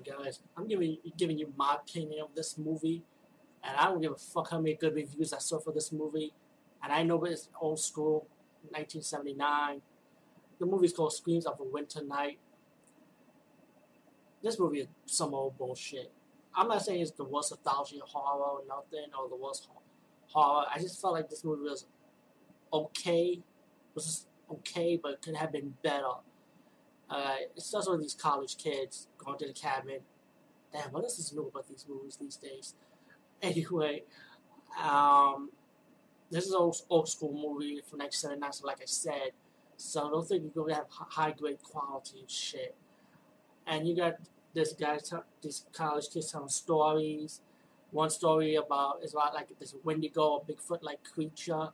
Guys, 0.00 0.40
I'm 0.56 0.66
giving 0.66 0.98
giving 1.16 1.38
you 1.38 1.52
my 1.56 1.76
opinion 1.80 2.24
of 2.24 2.34
this 2.34 2.58
movie, 2.58 3.04
and 3.62 3.76
I 3.76 3.84
don't 3.84 4.00
give 4.00 4.12
a 4.12 4.16
fuck 4.16 4.50
how 4.50 4.58
many 4.58 4.74
good 4.74 4.94
reviews 4.94 5.32
I 5.32 5.38
saw 5.38 5.60
for 5.60 5.72
this 5.72 5.92
movie, 5.92 6.32
and 6.82 6.92
I 6.92 7.02
know 7.02 7.22
it's 7.24 7.48
old 7.60 7.78
school, 7.78 8.26
1979. 8.70 9.82
The 10.58 10.66
movie's 10.66 10.92
called 10.92 11.12
Screams 11.12 11.46
of 11.46 11.60
a 11.60 11.64
Winter 11.64 12.02
Night. 12.02 12.38
This 14.42 14.58
movie 14.58 14.80
is 14.80 14.88
some 15.06 15.32
old 15.32 15.56
bullshit. 15.56 16.12
I'm 16.54 16.68
not 16.68 16.82
saying 16.82 17.00
it's 17.00 17.12
the 17.12 17.24
worst 17.24 17.52
anthology 17.52 18.00
horror 18.04 18.42
or 18.42 18.60
nothing, 18.68 19.06
or 19.18 19.28
the 19.28 19.36
worst 19.36 19.68
horror. 20.26 20.66
I 20.74 20.78
just 20.80 21.00
felt 21.00 21.14
like 21.14 21.30
this 21.30 21.44
movie 21.44 21.68
was 21.68 21.86
okay, 22.72 23.40
was 23.94 24.26
okay, 24.50 24.98
but 25.02 25.22
could 25.22 25.36
have 25.36 25.52
been 25.52 25.74
better. 25.82 26.14
Uh, 27.08 27.36
it's 27.56 27.70
just 27.70 27.86
one 27.86 27.96
of 27.96 28.02
these 28.02 28.14
college 28.14 28.56
kids 28.56 29.08
going 29.18 29.38
to 29.38 29.46
the 29.46 29.52
cabin. 29.52 30.00
Damn, 30.72 30.90
what 30.90 31.02
what 31.02 31.04
is 31.04 31.32
new 31.32 31.46
about 31.46 31.68
these 31.68 31.84
movies 31.88 32.16
these 32.20 32.36
days? 32.36 32.74
Anyway, 33.42 34.04
um, 34.82 35.50
this 36.30 36.46
is 36.46 36.52
an 36.52 36.56
old, 36.56 36.76
old 36.88 37.08
school 37.08 37.32
movie 37.32 37.82
from 37.86 37.98
1979, 37.98 38.52
so 38.52 38.66
like 38.66 38.80
I 38.80 38.86
said, 38.86 39.32
so 39.76 40.08
don't 40.08 40.26
think 40.26 40.44
you're 40.54 40.64
gonna 40.64 40.76
have 40.76 40.86
high 40.88 41.32
grade 41.32 41.62
quality 41.62 42.20
and 42.20 42.30
shit. 42.30 42.74
And 43.66 43.86
you 43.86 43.96
got 43.96 44.14
this 44.54 44.72
guy, 44.72 44.98
these 45.42 45.66
college 45.72 46.08
kids 46.10 46.32
telling 46.32 46.48
stories. 46.48 47.40
One 47.90 48.08
story 48.08 48.54
about 48.54 49.00
is 49.02 49.12
about 49.12 49.34
like 49.34 49.48
this 49.58 49.74
Wendigo, 49.84 50.36
a 50.36 50.52
Bigfoot 50.52 50.82
like 50.82 51.04
creature, 51.04 51.68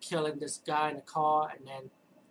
killing 0.00 0.38
this 0.38 0.60
guy 0.66 0.90
in 0.90 0.96
the 0.96 1.02
car, 1.02 1.50
and 1.56 1.66
then 1.66 1.90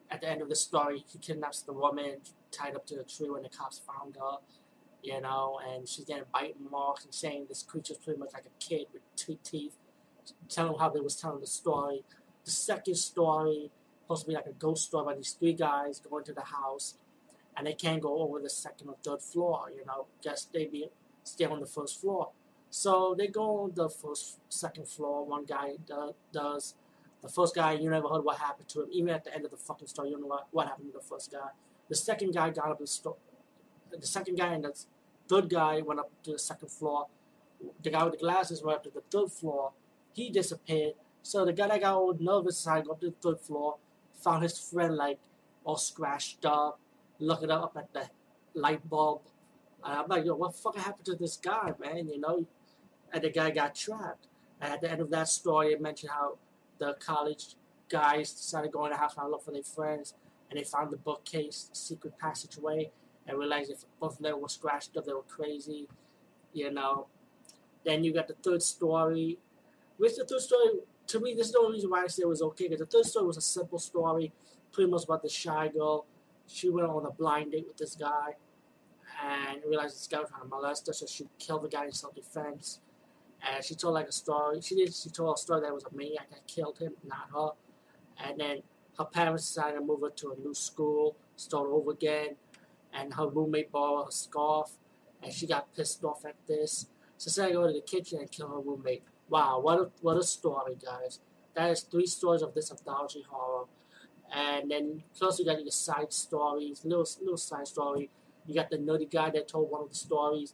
at 0.09 0.21
the 0.21 0.30
end 0.30 0.41
of 0.41 0.49
the 0.49 0.55
story, 0.55 1.03
he 1.12 1.17
kidnaps 1.17 1.62
the 1.62 1.73
woman 1.73 2.17
tied 2.52 2.75
up 2.75 2.86
to 2.88 3.00
a 3.00 3.03
tree 3.03 3.30
when 3.30 3.44
the 3.44 3.50
cops 3.50 3.81
found 3.86 4.16
her, 4.16 4.38
you 5.02 5.19
know, 5.22 5.59
and 5.67 5.88
she's 5.88 6.05
getting 6.05 6.23
bite 6.33 6.55
marks 6.72 7.03
and 7.03 7.14
saying 7.14 7.45
this 7.50 7.64
creature's 7.64 7.97
pretty 7.97 8.19
much 8.19 8.33
like 8.33 8.45
a 8.45 8.64
kid 8.64 8.86
with 8.94 9.02
two 9.16 9.38
teeth, 9.44 9.75
telling 10.50 10.77
how 10.77 10.89
they 10.89 11.00
was 11.00 11.16
telling 11.16 11.42
the 11.42 11.47
story. 11.47 12.03
The 12.45 12.52
second 12.52 12.95
story, 12.95 13.72
supposed 14.03 14.23
to 14.23 14.27
be 14.27 14.36
like 14.36 14.45
a 14.45 14.53
ghost 14.53 14.86
story 14.86 15.03
about 15.03 15.17
these 15.17 15.31
three 15.31 15.53
guys 15.53 16.00
going 16.00 16.25
to 16.25 16.33
the 16.33 16.42
house, 16.42 16.95
and 17.55 17.66
they 17.66 17.73
can't 17.73 18.02
go 18.02 18.20
over 18.20 18.39
the 18.39 18.49
second 18.49 18.89
or 18.89 18.95
third 19.03 19.22
floor, 19.22 19.72
you 19.75 19.86
know, 19.86 20.08
guess 20.22 20.45
they 20.53 20.66
be 20.66 20.89
stay 21.23 21.45
on 21.45 21.59
the 21.59 21.66
first 21.66 22.02
floor. 22.02 22.31
So 22.70 23.16
they 23.17 23.27
go 23.27 23.64
on 23.64 23.72
the 23.75 23.89
first, 23.89 24.39
second 24.49 24.88
floor. 24.88 25.25
One 25.25 25.45
guy 25.45 25.73
does 26.33 26.75
the 27.23 27.29
first 27.29 27.55
guy, 27.55 27.71
you 27.71 27.89
never 27.89 28.09
heard 28.09 28.23
what 28.23 28.38
happened 28.38 28.67
to 28.69 28.81
him. 28.81 28.89
Even 28.91 29.09
at 29.09 29.23
the 29.23 29.33
end 29.33 29.45
of 29.45 29.52
the 29.52 29.57
fucking 29.57 29.88
story, 29.88 30.09
you 30.09 30.16
don't 30.16 30.23
know 30.23 30.27
what, 30.27 30.47
what 30.52 30.67
happened 30.67 30.91
to 30.91 30.99
the 30.99 31.03
first 31.03 31.31
guy. 31.31 31.49
The 31.88 31.95
second 31.95 32.33
guy 32.33 32.49
got 32.49 32.69
up 32.69 32.80
the 32.80 32.88
story. 32.88 33.15
The 33.91 34.05
second 34.05 34.38
guy 34.38 34.53
and 34.53 34.65
the 34.65 34.77
third 35.30 35.49
guy 35.49 35.81
went 35.81 36.02
up 36.02 36.11
to 36.23 36.33
the 36.33 36.39
second 36.39 36.69
floor. 36.69 37.07
The 37.81 37.89
guy 37.89 38.03
with 38.03 38.13
the 38.13 38.19
glasses 38.19 38.61
went 38.61 38.77
up 38.77 38.83
to 38.83 38.89
the 38.89 39.03
third 39.09 39.31
floor. 39.31 39.71
He 40.11 40.30
disappeared. 40.30 40.95
So 41.21 41.45
the 41.45 41.53
guy 41.53 41.69
that 41.69 41.80
got 41.80 41.95
all 41.95 42.13
nervous 42.19 42.57
decided 42.57 42.83
to 42.83 42.88
go 42.88 42.93
up 42.93 42.99
to 42.99 43.07
the 43.07 43.15
third 43.21 43.39
floor, 43.39 43.77
found 44.21 44.43
his 44.43 44.59
friend 44.59 44.97
like 44.97 45.19
all 45.63 45.77
scratched 45.77 46.45
up, 46.45 46.77
looking 47.19 47.49
up 47.49 47.73
at 47.77 47.93
the 47.93 48.09
light 48.53 48.87
bulb. 48.89 49.21
And 49.85 49.99
I'm 49.99 50.08
like, 50.09 50.25
yo, 50.25 50.35
what 50.35 50.55
fucking 50.55 50.81
happened 50.81 51.05
to 51.05 51.15
this 51.15 51.37
guy, 51.37 51.73
man? 51.80 52.09
You 52.09 52.19
know? 52.19 52.45
And 53.13 53.23
the 53.23 53.30
guy 53.30 53.52
got 53.52 53.75
trapped. 53.75 54.27
And 54.59 54.73
at 54.73 54.81
the 54.81 54.91
end 54.91 54.99
of 54.99 55.09
that 55.11 55.30
story, 55.30 55.71
it 55.71 55.81
mentioned 55.81 56.11
how 56.11 56.37
the 56.79 56.95
college 56.99 57.55
guys 57.89 58.31
decided 58.31 58.67
to 58.67 58.71
go 58.71 58.88
the 58.89 58.95
house 58.95 59.16
and 59.17 59.29
look 59.29 59.43
for 59.43 59.52
their 59.52 59.63
friends, 59.63 60.13
and 60.49 60.59
they 60.59 60.63
found 60.63 60.91
the 60.91 60.97
bookcase, 60.97 61.69
the 61.69 61.75
secret 61.75 62.17
passageway, 62.19 62.91
and 63.27 63.38
realized 63.38 63.71
if 63.71 63.85
both 63.99 64.17
of 64.17 64.23
them 64.23 64.41
were 64.41 64.49
scratched 64.49 64.97
up, 64.97 65.05
they 65.05 65.13
were 65.13 65.21
crazy, 65.23 65.88
you 66.53 66.71
know. 66.71 67.08
Then 67.86 68.03
you 68.03 68.14
got 68.14 68.27
the 68.27 68.36
third 68.36 68.64
story, 68.64 69.39
which 69.98 70.15
the 70.15 70.25
third 70.25 70.42
story, 70.42 70.70
to 71.08 71.20
me, 71.20 71.33
this 71.33 71.48
is 71.48 71.53
the 71.53 71.59
only 71.59 71.73
reason 71.73 71.89
why 71.89 72.03
I 72.03 72.08
say 72.08 72.23
it 72.23 72.27
was 72.27 72.42
okay, 72.42 72.67
because 72.67 72.80
the 72.80 72.86
third 72.86 73.05
story 73.05 73.27
was 73.27 73.37
a 73.37 73.42
simple 73.42 73.80
story, 73.80 74.31
pretty 74.71 74.89
much 74.89 75.03
about 75.03 75.21
the 75.21 75.30
shy 75.30 75.67
girl. 75.67 76.05
She 76.48 76.69
went 76.69 76.87
on 76.89 77.05
a 77.05 77.11
blind 77.11 77.52
date 77.52 77.65
with 77.67 77.77
this 77.77 77.95
guy, 77.95 78.36
and 79.23 79.61
realized 79.67 79.95
this 79.95 80.08
guy 80.08 80.19
was 80.19 80.30
trying 80.30 80.43
to 80.43 80.48
molest 80.48 80.87
her, 80.87 80.93
so 80.93 81.05
she 81.05 81.27
killed 81.39 81.64
the 81.64 81.69
guy 81.69 81.86
in 81.86 81.92
self-defense. 81.92 82.80
And 83.45 83.64
she 83.64 83.76
told 83.76 83.95
like 83.95 84.08
a 84.08 84.11
story. 84.11 84.61
She 84.61 84.76
did. 84.76 84.93
She 84.93 85.09
told 85.09 85.36
a 85.36 85.39
story 85.39 85.61
that 85.61 85.73
was 85.73 85.83
a 85.83 85.95
maniac 85.95 86.30
that 86.30 86.48
killed 86.48 86.80
him, 86.80 86.93
not 87.04 87.27
her. 87.33 87.49
And 88.26 88.39
then 88.39 88.64
her 88.98 89.05
parents 89.05 89.48
decided 89.48 89.80
to 89.80 89.86
move 89.86 90.02
her 90.02 90.09
to 90.09 90.31
a 90.31 90.36
new 90.39 90.54
school, 90.54 91.17
start 91.36 91.67
over 91.70 91.92
again. 91.92 92.36
And 92.93 93.14
her 93.15 93.27
roommate 93.27 93.71
borrowed 93.71 94.05
her 94.05 94.11
scarf, 94.11 94.71
and 95.21 95.33
she 95.33 95.48
got 95.48 95.73
pissed 95.76 96.04
off 96.04 96.26
at 96.26 96.36
this. 96.48 96.87
So 97.17 97.30
decided 97.30 97.49
to 97.49 97.54
go 97.55 97.67
to 97.67 97.73
the 97.73 97.81
kitchen 97.81 98.20
and 98.20 98.31
kill 98.31 98.49
her 98.49 98.59
roommate. 98.59 99.04
Wow, 99.30 99.60
what 99.61 99.80
a 99.80 99.89
what 100.02 100.17
a 100.17 100.23
story, 100.23 100.75
guys! 100.83 101.20
That 101.55 101.71
is 101.71 101.81
three 101.81 102.05
stories 102.05 102.42
of 102.42 102.54
this 102.54 102.71
anthology 102.71 103.25
horror. 103.27 103.65
And 104.31 104.70
then 104.70 105.04
plus 105.17 105.39
you 105.39 105.45
got 105.45 105.61
your 105.61 105.71
side 105.71 106.14
stories, 106.14 106.81
little 106.83 107.08
little 107.21 107.37
side 107.37 107.67
story. 107.67 108.10
You 108.45 108.55
got 108.55 108.70
the 108.70 108.77
nerdy 108.77 109.10
guy 109.10 109.30
that 109.31 109.48
told 109.48 109.71
one 109.71 109.81
of 109.81 109.89
the 109.89 109.95
stories, 109.95 110.54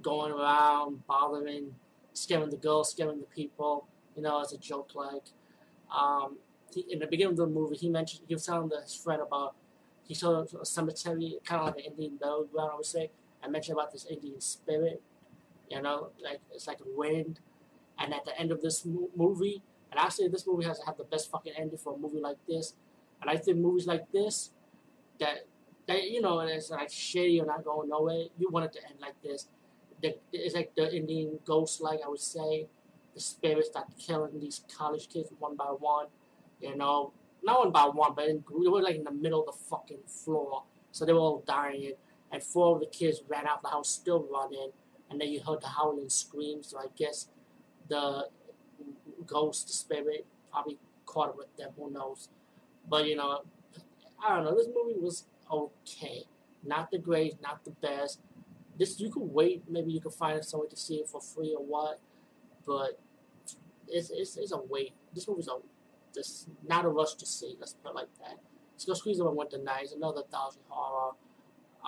going 0.00 0.32
around 0.32 1.06
bothering 1.06 1.74
scaring 2.16 2.50
the 2.50 2.56
girls, 2.56 2.90
scaring 2.90 3.20
the 3.20 3.26
people, 3.26 3.86
you 4.16 4.22
know, 4.22 4.40
as 4.40 4.52
a 4.52 4.58
joke. 4.58 4.92
Like, 4.94 5.28
um, 5.96 6.38
he, 6.72 6.84
in 6.88 6.98
the 6.98 7.06
beginning 7.06 7.32
of 7.32 7.36
the 7.36 7.46
movie, 7.46 7.76
he 7.76 7.88
mentioned 7.88 8.24
he 8.26 8.34
was 8.34 8.46
telling 8.46 8.70
his 8.82 8.94
friend 8.94 9.22
about 9.22 9.54
he 10.04 10.14
saw 10.14 10.44
a 10.60 10.64
cemetery, 10.64 11.38
kind 11.44 11.60
of 11.60 11.66
like 11.66 11.84
an 11.84 11.92
Indian 11.92 12.16
burial 12.16 12.44
ground, 12.44 12.70
I 12.72 12.76
would 12.76 12.86
say. 12.86 13.10
I 13.42 13.48
mentioned 13.48 13.76
about 13.78 13.92
this 13.92 14.06
Indian 14.06 14.40
spirit, 14.40 15.02
you 15.68 15.82
know, 15.82 16.10
like 16.22 16.40
it's 16.52 16.66
like 16.66 16.80
a 16.80 16.96
wind. 16.96 17.40
And 17.98 18.14
at 18.14 18.24
the 18.24 18.38
end 18.38 18.52
of 18.52 18.60
this 18.60 18.84
mo- 18.84 19.10
movie, 19.16 19.62
and 19.90 20.12
say 20.12 20.28
this 20.28 20.46
movie 20.46 20.64
has 20.64 20.80
had 20.84 20.96
the 20.96 21.04
best 21.04 21.30
fucking 21.30 21.54
ending 21.56 21.78
for 21.78 21.94
a 21.94 21.98
movie 21.98 22.20
like 22.20 22.36
this. 22.46 22.74
And 23.20 23.30
I 23.30 23.36
think 23.36 23.58
movies 23.58 23.86
like 23.86 24.10
this, 24.12 24.50
that 25.18 25.46
that 25.86 26.10
you 26.10 26.20
know, 26.20 26.40
it's 26.40 26.70
like 26.70 26.88
shitty 26.88 27.40
or 27.42 27.46
not 27.46 27.64
going 27.64 27.88
nowhere. 27.88 28.26
You 28.38 28.48
want 28.50 28.66
it 28.66 28.72
to 28.74 28.84
end 28.88 29.00
like 29.00 29.20
this 29.22 29.48
the, 30.02 30.16
it's 30.32 30.54
like 30.54 30.74
the 30.74 30.94
Indian 30.94 31.38
ghost, 31.44 31.80
like 31.80 32.00
I 32.04 32.08
would 32.08 32.20
say, 32.20 32.66
the 33.14 33.20
spirits 33.20 33.70
that 33.70 33.86
killing 33.98 34.38
these 34.40 34.62
college 34.76 35.08
kids 35.08 35.30
one 35.38 35.56
by 35.56 35.64
one, 35.64 36.06
you 36.60 36.76
know, 36.76 37.12
not 37.42 37.60
one 37.60 37.72
by 37.72 37.84
one, 37.84 38.12
but 38.14 38.28
in, 38.28 38.44
we 38.56 38.68
were 38.68 38.82
like 38.82 38.96
in 38.96 39.04
the 39.04 39.10
middle 39.10 39.40
of 39.40 39.46
the 39.46 39.64
fucking 39.70 40.02
floor, 40.06 40.64
so 40.92 41.04
they 41.04 41.12
were 41.12 41.20
all 41.20 41.44
dying, 41.46 41.92
and 42.32 42.42
four 42.42 42.74
of 42.74 42.80
the 42.80 42.86
kids 42.86 43.22
ran 43.28 43.46
out 43.46 43.58
of 43.58 43.62
the 43.62 43.68
house 43.68 43.88
still 43.88 44.26
running, 44.30 44.70
and 45.10 45.20
then 45.20 45.28
you 45.28 45.40
heard 45.40 45.60
the 45.62 45.68
howling 45.68 46.08
screams. 46.08 46.68
So 46.68 46.78
I 46.78 46.86
guess 46.96 47.28
the 47.88 48.28
ghost, 49.26 49.68
the 49.68 49.72
spirit, 49.72 50.26
probably 50.50 50.78
caught 51.06 51.30
up 51.30 51.38
with 51.38 51.56
them. 51.56 51.70
Who 51.76 51.90
knows? 51.90 52.28
But 52.88 53.06
you 53.06 53.16
know, 53.16 53.42
I 54.22 54.34
don't 54.34 54.44
know. 54.44 54.54
This 54.54 54.68
movie 54.74 54.98
was 54.98 55.24
okay, 55.50 56.24
not 56.64 56.90
the 56.90 56.98
great, 56.98 57.40
not 57.40 57.64
the 57.64 57.70
best 57.70 58.20
this 58.78 59.00
you 59.00 59.10
can 59.10 59.32
wait. 59.32 59.64
Maybe 59.68 59.92
you 59.92 60.00
can 60.00 60.10
find 60.10 60.44
somewhere 60.44 60.68
to 60.68 60.76
see 60.76 60.96
it 60.96 61.08
for 61.08 61.20
free 61.20 61.54
or 61.56 61.64
what. 61.64 62.00
But 62.66 63.00
it's 63.88 64.10
it's, 64.10 64.36
it's 64.36 64.52
a 64.52 64.58
wait. 64.58 64.92
This 65.14 65.28
movie's 65.28 65.48
a 65.48 65.58
just 66.14 66.48
not 66.66 66.84
a 66.84 66.88
rush 66.88 67.14
to 67.14 67.26
see. 67.26 67.56
Let's 67.58 67.74
put 67.74 67.90
it 67.90 67.94
like 67.94 68.08
that. 68.20 68.38
Let's 68.72 68.84
go 68.84 68.94
squeeze 68.94 69.18
it 69.18 69.26
on 69.26 69.36
Winter 69.36 69.58
Nights. 69.58 69.92
Another 69.92 70.22
thousand 70.30 70.62
horror. 70.68 71.12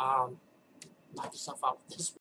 Um, 0.00 0.38
knock 1.15 1.32
yourself 1.32 1.60
out 1.65 1.78
with 1.78 1.97
this. 1.97 2.10